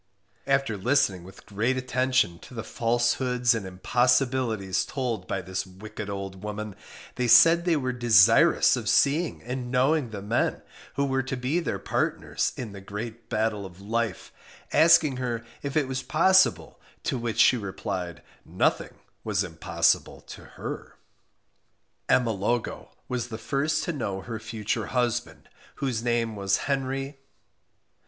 After 0.47 0.77
listening 0.77 1.23
with 1.23 1.45
great 1.45 1.77
attention 1.77 2.39
to 2.39 2.55
the 2.55 2.63
falsehoods 2.63 3.53
and 3.53 3.67
impossibilities 3.67 4.83
told 4.83 5.27
by 5.27 5.43
this 5.43 5.63
wicked 5.67 6.09
old 6.09 6.41
woman, 6.43 6.75
they 7.17 7.27
said 7.27 7.65
they 7.65 7.75
were 7.75 7.91
desirous 7.93 8.75
of 8.75 8.89
seeing 8.89 9.43
and 9.43 9.69
knowing 9.69 10.09
the 10.09 10.23
men 10.23 10.63
who 10.95 11.05
were 11.05 11.21
to 11.21 11.37
be 11.37 11.59
their 11.59 11.77
partners 11.77 12.51
in 12.57 12.71
the 12.71 12.81
great 12.81 13.29
battle 13.29 13.63
of 13.63 13.79
life, 13.79 14.31
asking 14.73 15.17
her 15.17 15.45
if 15.61 15.77
it 15.77 15.87
was 15.87 16.01
possible, 16.01 16.79
to 17.03 17.15
which 17.15 17.37
she 17.39 17.55
replied, 17.55 18.23
nothing 18.43 18.95
was 19.23 19.43
impossible 19.43 20.19
to 20.21 20.43
her. 20.57 20.95
Emma 22.09 22.31
Logo 22.31 22.89
was 23.07 23.27
the 23.27 23.37
first 23.37 23.83
to 23.83 23.93
know 23.93 24.21
her 24.21 24.39
future 24.39 24.87
husband, 24.87 25.47
whose 25.75 26.01
name 26.03 26.35
was 26.35 26.57
Henry 26.65 27.19